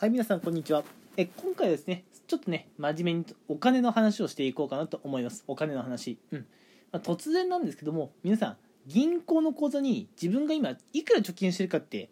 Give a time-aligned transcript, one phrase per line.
[0.00, 0.82] はい、皆さん、こんにちは。
[1.18, 5.44] え今回はですね、ちょっとね、真面目にお金の話をしていこうかなと思います。
[5.46, 6.16] お金の話。
[6.32, 6.46] うん。
[6.90, 12.08] まあ、突然なんですけども、皆さん、銀行の口座に自分が今、いくら貯金してるかって、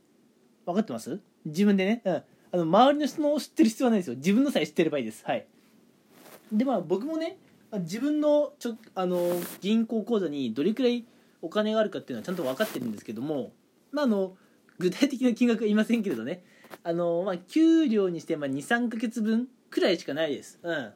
[0.66, 1.18] 分かってます？
[1.46, 2.02] 自分でね。
[2.04, 2.14] うん。
[2.16, 2.24] あ
[2.58, 4.16] の、周りの人の知ってる必要はないですよ。
[4.16, 5.24] 自分のさえ知ってればいいです。
[5.24, 5.46] はい。
[6.52, 7.38] で、まあ、僕もね、
[7.72, 9.32] 自分のちょあの
[9.62, 11.06] 銀行口座にどれくらい
[11.40, 13.52] お金があるかっていうのはちゃんと分かってるんですけども、
[13.92, 14.36] まあ、あの
[14.76, 16.44] 具体的な金額は言いませんけれどね
[16.82, 20.92] あの、まあ、給料にして23ヶ月分くらいしかないです、うん、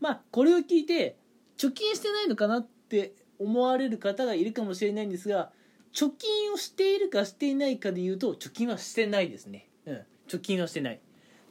[0.00, 1.16] まあこれを聞いて
[1.58, 5.50] 貯金してないのかなって思われる方がいるかもしれないんですが
[5.94, 11.00] 貯金をしているかしていないかでいうと貯金はしてないですね、うん、貯金はしてない。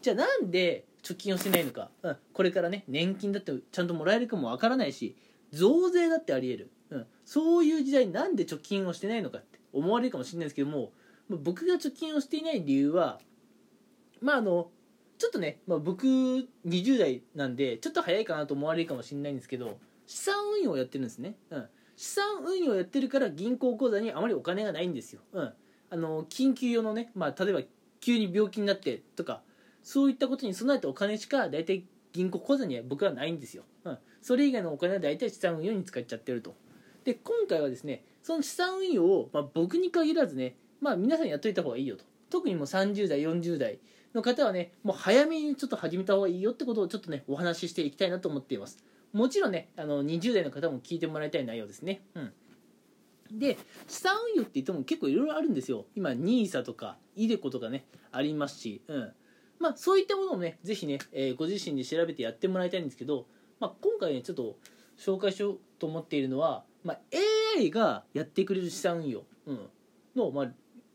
[0.02, 5.16] じゃあなんで貯金をしてないのか、うん、これからね年金だってちゃんともらえるかもわからないし
[5.52, 10.92] 増税だってありえる、うん、そういう時代になんで貯金をしてないのかって思われるかもしれないですけども
[11.30, 13.20] 僕が貯金をしていない理由は
[14.22, 14.70] まああの
[15.18, 25.54] ちょっとね、まあ、僕20代なんでちょっと早いかなと思われるかもしれないんですけど資産運用をやってるんですね、うん、資産運用をやってるから銀行口座にあまりお金がないんですよ、うん、
[25.90, 27.62] あの緊急用のね、まあ、例えば
[28.02, 29.42] 急に病気になってとか
[29.82, 36.56] そういったことに備えたお金しか大体銀行口座には僕はないんですよ、うん、それ以外のお金は大体資産運用に使っちゃってると。
[37.04, 42.04] で今回はですねその資産運用を、まあ、僕に限らずね、まあ、皆さんやっといた方がいいよと。
[42.30, 43.80] 特にもう30代40代
[44.14, 48.84] の方はねもう早めにちょっと始めた方がいいよってことをちょっとねお話ししていきたいなと思っています。
[49.14, 52.02] もちろんねあの20代の方も聞いてもらいたい内容ですね。
[52.16, 52.34] うん。
[53.32, 55.86] で資産運用って言っても結構いろいろあるんですよ。
[55.96, 59.14] 今 NISA とか iDeCo とかねありますし、うん。
[59.60, 63.28] まあ、そういったものをねぜひね、えーご自身で調べてやってもらいたいんですけど、
[63.62, 64.58] まあ、今回ねちょっと
[64.98, 67.00] 紹介しようと思っているのは、まあ、
[67.58, 69.60] AI がやってくれる資産運用、うん、
[70.16, 70.52] の、まあ、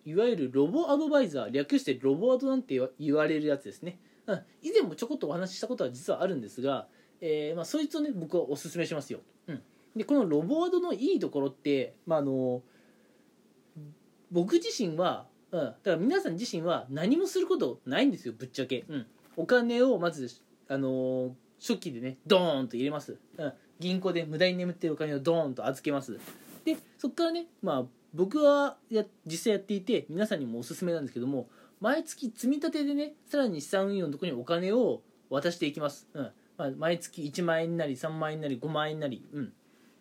[0.08, 6.86] いわゆるロボアドバイザー略してロボアドなんて言われるやつですね、うん、以前もちょこっとお話ししたことは実はあるんですが、
[7.20, 9.62] えーまあ、そいつをね僕はおすすめしますよ、うん、
[9.94, 12.62] でこのロボアドのいいところって、まあ、あの
[14.30, 20.30] 僕自身は、うん、だから皆さん自身は何もすることないんですよぶっちゃけ、うん、お金をまず、
[20.68, 26.18] あの初期でねドーンと入れます、うん、銀行で無駄に眠ってるお金をドーンと預けます。
[26.64, 27.84] でそこからねまあ
[28.18, 31.48] 僕はや実際やっていて皆さんにもおすすめなんですけども
[31.80, 36.30] 毎月積み立てでねさらに資産運用のところにお金を渡していきます、うん。
[36.56, 39.52] まあ、毎月1万円なり3万円なり5万円なり、うん。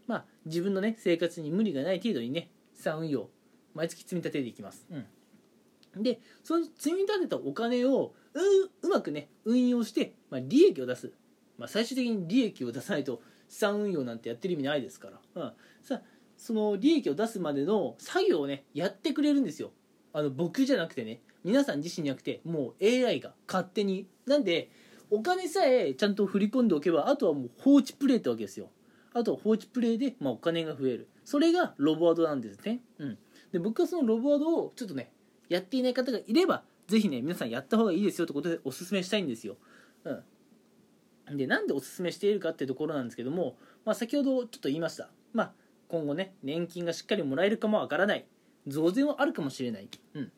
[0.07, 3.29] まあ、自分のね生活に無理がない程度にね資産運用
[3.75, 11.11] 毎月積み立てていきます、うん、でその積み立てたお金をううまくね運用して、まあ、利益を出す、
[11.59, 15.51] まあ、最終的に利益を出さないと資産運用なんてやってる意味ないですから、うん、
[15.84, 16.01] さあ
[16.37, 19.71] その利益を出すまでの作業をねやってくれるんですよ。
[20.13, 21.19] あの僕じゃなくてね。
[21.43, 24.07] 皆さん自身じゃなくてもう AI が勝手に。
[24.25, 24.69] なんで
[25.09, 28.69] お金さえちゃんと振り込んでおけばあとはもう放置プレイってわけですよ。
[29.13, 31.07] あとは放置プレイで、まあ、お金が増える。
[31.23, 32.81] それがロボワードなんですね。
[32.99, 33.17] うん。
[33.51, 35.11] で僕はそのロボワードをちょっとね
[35.49, 39.55] やっていない方がいればぜひね皆さんやった方がいいですよってことでおすすめしたいんですよ。
[40.03, 41.37] うん。
[41.37, 43.55] でなんでおすすめしているかっていうところなんですけども、
[43.85, 45.09] まあ、先ほどちょっと言いました。
[45.33, 45.53] まあ
[45.87, 48.25] 今後ね年金がしっかりもらえるかもわからない。
[48.67, 50.31] 増税はあるかもしれない、うん。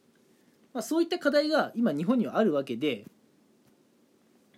[0.73, 3.05] まあ、そういった課題が今日本にはあるわけで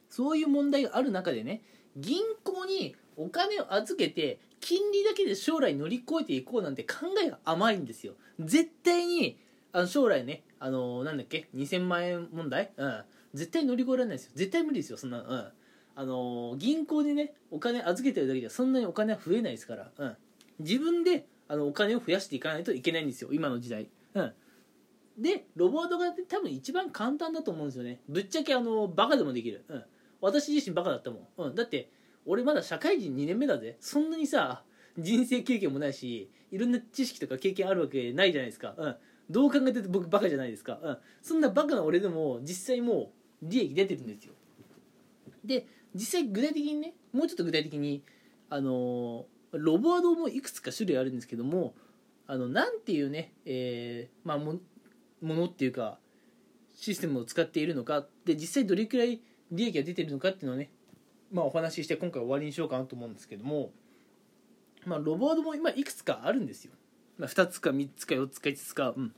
[0.09, 1.61] そういう問題がある中でね
[1.95, 8.13] 銀行にお金を預けて金利だけで将来乗り越えていこうなんて考えが甘いんですよ。
[8.39, 9.39] 絶対に
[9.71, 13.03] あの将来ねあのなんだっけ2000万円問題、うん、
[13.33, 14.31] 絶対乗り越えられないですよ。
[14.35, 15.47] 絶対無理ですよそんな、うん、
[15.95, 20.17] あの銀行にねお金預けてるだけではそんなにお金は増えないですから、うん、
[20.59, 23.29] 自分であのお金を増やしていかないといけないんですよ。
[23.31, 24.33] 今の時代、うん、
[25.17, 27.99] でロボットが多分一番簡単だと思うんですよね。
[28.07, 29.83] ぶっちゃけあのバカでもできる、うん、
[30.21, 31.89] 私自身バカだったもん、うん、だって
[32.25, 33.77] 俺まだ社会人2年目だぜ。
[33.79, 34.63] そんなにさ
[34.97, 38.95] 人生経験もないしいろんな知識とか経験あるわけないじゃないですか、うん、
[39.29, 43.11] どう考えても僕バカじゃないですか、うん、そんなバカな俺でも実際も
[43.41, 44.33] う利益出てるんですよ。
[45.43, 45.65] で
[45.95, 48.03] 実際具体的にねもうちょっと具体的に
[48.49, 51.73] あのロボワードもいくつか種類あるんですけども
[52.27, 54.59] あのなんていうね、えーまあ、も
[55.21, 55.99] ものっていうか
[56.73, 59.21] システムを使っているのかで実際どれくらい
[59.51, 60.71] 利益が出てるのかっていうのをね、
[61.31, 63.71] まあ、お話しして今回終わりにしようかなと思うんですけども、
[64.85, 66.71] まあ、ロボワードも今いくつかあるんですよ、
[67.17, 69.13] まあ、2つか3つか4つか5つかうん。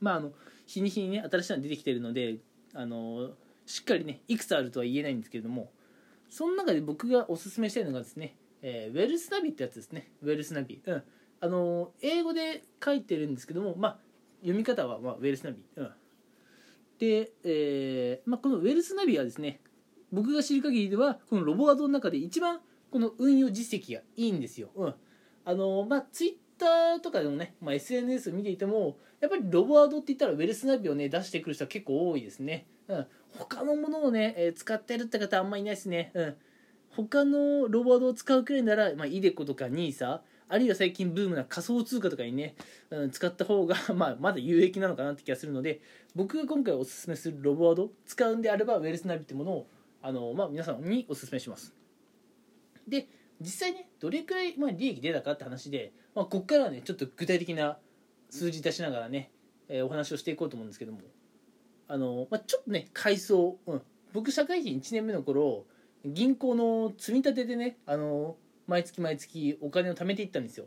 [0.00, 0.32] まああの
[0.66, 2.36] 日に日にね新しいのが出てきてるので
[2.74, 3.30] あの
[3.66, 5.70] しっかりねいくつあるとは言えないんですけれども
[6.28, 10.12] その中で僕がおすすめしたいのがですね、えーウェルスナビってやつですね。
[10.22, 10.80] ウェルスナビ。
[10.84, 11.02] うん。
[11.40, 13.98] あの英語で書いてるんですけどもまあ
[14.40, 15.64] 読み方は、まあ、ウェルスナビ。
[15.76, 15.90] うん。
[16.98, 19.60] で、えーまあ、このウェルスナビはですね
[20.12, 22.60] 僕が知る限りではこのロボワードの中で一番
[22.90, 24.70] この運用実績がいいんですよ。
[24.76, 24.94] うん。
[25.44, 32.66] あのまあ、ツイッターとかでもね、まあ、SNS を見ていてもやっぱりロボワードって言ったらウェルスナビをね出してくる人は結構多いですね。
[32.88, 33.06] うん、
[33.38, 36.12] 他のものをね、えー、使ってるって方あんまりいないですね。
[36.14, 36.36] うん、
[36.94, 42.54] 他のロボワードを使うくらいなら、まあ、イデコとか NISA あるいは最近ブームな仮想通貨とかにね、
[42.90, 45.80] うん、使った方が、 まあ、まだ有益なのかなって気がするので
[46.14, 49.66] 僕が今回おすすめするロボワード使うんであればウェルスナビってものを
[50.02, 51.74] あの、まあ、皆さんにおすすめします。
[52.86, 53.08] で
[53.40, 57.78] 実際ねどれくらい、まあ、利益出たかって話で、まあ、ここからはねちょっと具体的な
[58.28, 59.30] 数字出しながらね、
[59.68, 61.00] えー、お話をしていこうと思うんですけども。
[61.88, 65.64] あの、まあ、ちょっとね階層、うん、僕社会人1年目の頃
[66.04, 70.66] 銀行の積み立てでねあの毎月毎月お金を貯めていったんですよ、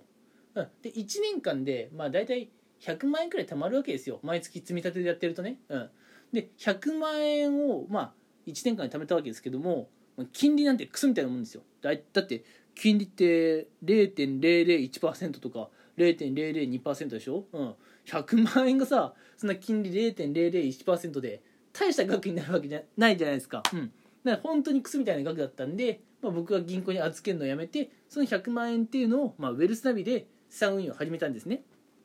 [0.82, 2.50] で1年間でまあ大体
[2.82, 4.20] 100万円くらい貯まるわけですよ。
[4.22, 5.90] 毎月積み立てでやってるとね、うん、
[6.34, 8.14] で100万円をまあ
[8.48, 9.90] 1年間に貯めたわけですけども
[10.34, 11.64] 金利なんてクソみたいなもんですよ。
[11.81, 12.44] だだって
[12.76, 21.42] 金利って0.001%とか0.002%でしょ、うん、100万円がさそんな金利0.001%で
[21.72, 23.92] 大した額になるわけじゃないじゃないですか、うん、
[24.25, 31.62] だから本当にクソみたいな額だったんで、まあ、僕が銀行に預けるのをやめてその100万円っていうのを、まあ、ウェルスナビで資産運用を始めたんですね、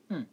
[0.09, 0.27] うん、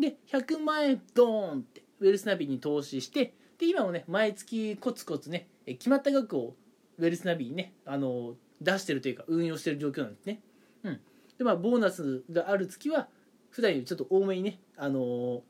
[0.00, 6.56] で100万円ドーンってウェルスナビに投資してで今もね毎月コツコツね決まった額を
[6.98, 10.40] ウェルスナビにねあの出してるというか運用してる状況なんですね。
[10.84, 11.00] うん、
[11.38, 13.08] でまあボーナスがある月は
[13.50, 15.42] 普段よりちょっと多めにねあの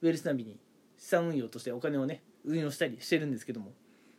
[0.00, 0.58] ウェルスナビに
[0.96, 3.72] 資産運用としてお金をね運用したりしてるんですけども、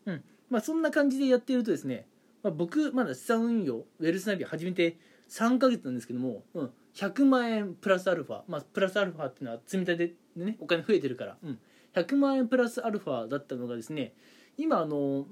[0.06, 0.24] うん。
[0.54, 2.06] まあ、そんな感じでやってるとですね、
[2.44, 11.60] まあ、僕まだ資産運用ウェルスナビ始めて3ヶ月なんですけども、うん、100万円プラスアルファ、まあ、プラスアルファっていうのは積み立てでねお金増えてるから、うん、
[11.96, 14.14] 100万円プラスアルファだったのがですね
[14.56, 15.26] 今あの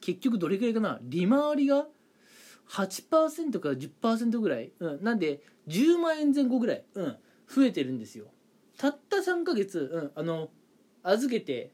[0.00, 1.86] 結局どれくらいかな利回りが
[2.68, 8.26] 8%から10%ぐらい、うん、なんで10万円前後ぐらい、うん、増えてるんですよ。
[8.76, 10.50] たった3ヶ月、うん、あの
[11.04, 11.70] 預けて、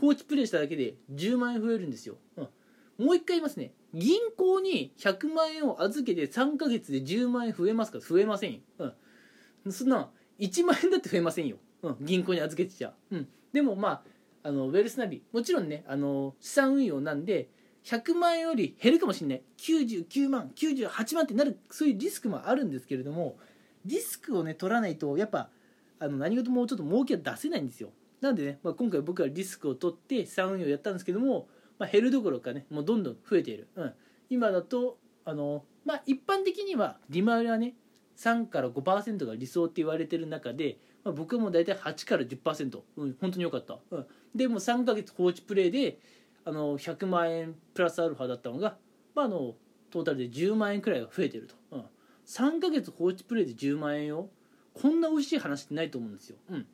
[0.00, 3.72] 放置プレイしただけで10万円増えるんですよ、うん、もう一回言いますね。
[3.94, 8.00] 銀行に100万円を預けて3ヶ月で10万円増えますか？
[8.00, 10.08] 増えませんよ、うん、そんな
[10.38, 14.02] 1万円だって増えませんよ、うん、銀行に預けてちゃ、うん、でもまあ
[14.44, 15.22] あのウェルスナビ。
[15.32, 17.48] もちろんねあの資産運用なんで
[17.84, 19.42] 100万円より減るかもしれない。
[19.58, 23.36] 99万98万ってなるそういうリスクもあるんですけれども
[23.84, 25.50] リスクをね取らないとやっぱ
[25.98, 27.90] あの何事もちょっと儲けは出せないんですよ。
[28.22, 31.48] なんでね、まあ、今回僕はリスクを取って資産運用やったんですけども、
[31.78, 33.92] まあ、減るどころかねもうどんどん増えている、うん、
[34.30, 37.74] 今だとあのまあ一般的には利回りはね
[38.16, 45.98] 3から5%が理想って言われてる中で、まあ、僕はもう大体8から10%、うん、本当に良かった、うん、でもう3ヶ月放置プレイで
[46.44, 48.76] あの100万円プラスアルファだったのが、
[49.16, 49.54] まあ、あの
[49.90, 51.84] トータルで10万円くらいが増えてると、うん、
[52.26, 54.30] 3ヶ月放置プレイで10万円を
[54.74, 56.66] こんな美味しい話ってないと思うんですよ、うん、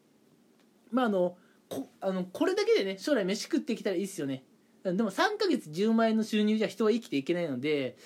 [0.91, 1.37] まああの
[1.69, 4.45] こあのこれだけでね将来飯食ってきたらいいですよね。
[4.85, 7.97] でも3ヶ月10万円の収入じゃ人は生きていけないので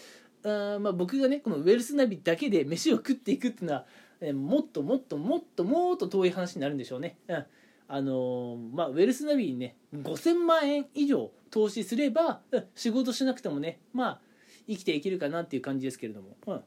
[0.44, 3.86] あまあ僕がねこのウェルスナビだけで飯を食っていくっていうのは、
[4.20, 7.44] えもっともっともっともっと遠い話になるんでしょうね、うん。
[7.88, 14.20] あのー、まあ、ウェルスナビにね5000万円以上投資すれば、うん、仕事しなくてもねまあ
[14.66, 16.62] 生きていけるかなっていう感じですけれども、うん、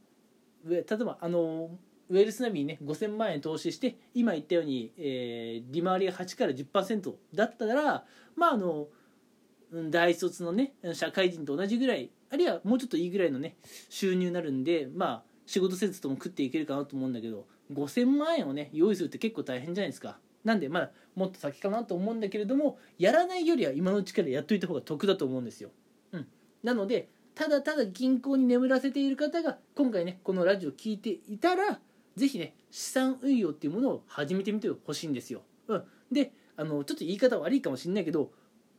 [0.69, 1.71] 例えばあの
[2.09, 8.87] ウェルスナビにね5000万円投資して今言ったように、えー、利回りが8から10%だったらまああの
[9.89, 13.55] 大卒のね社会人と同じぐらいあるいはもうちょっといいぐらいのね
[13.89, 25.71] 収入になるんでまあ仕事せずとも食っていけるかなと思うんだけど5000万円をね用意するって結構大変じゃないですかなんでまだもっと先かなと思うんだけれどもやらないよりは今のうちからやっといた方が得だと思うんですよ。
[26.11, 26.27] うん、
[26.63, 31.79] なのでただただ銀行に眠らせている方が今回ねこのラジオ聞いていたら
[32.15, 35.41] 是非ね資産運用っていうものを始めてみてほしいんですよ。
[35.67, 38.31] うん、であのちょっと言い方悪いかもしれないけど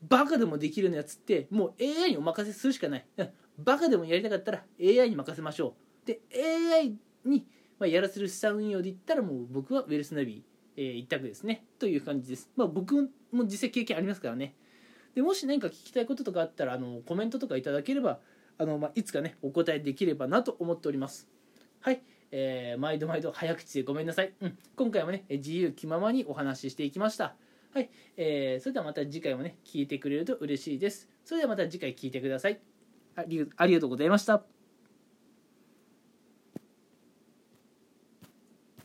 [0.03, 3.07] バカでもできるようなやつってもう AI にお任せするしかない。
[3.17, 3.29] うん、
[3.59, 5.75] バカでもやりたかったら AI に任せましょ
[6.05, 6.07] う。
[6.07, 7.47] で AI に
[7.79, 10.45] まやらせる資産運用で言ったらもう僕はウェルスナビ
[10.77, 11.65] えー、一択ですね。
[11.79, 12.51] という感じです。
[12.55, 14.55] まあ僕も実際経験ありますからね。
[15.15, 18.21] でもし何か聞きたいこととかあったらあのコメントとかいただければ
[18.59, 21.27] あの、まあ、いつかねお答えできればなと思っております。
[21.81, 22.03] はい。
[22.39, 27.35] えー、毎度毎度早口でごめんなさい、うん、今回もね自由気ままにお話ししていきました。
[27.73, 31.09] はい、えー、それではまた次回もね聞いてくれると嬉しいです。
[31.25, 32.61] それではまた次回聞いてください。
[33.17, 34.56] ありがとうございました。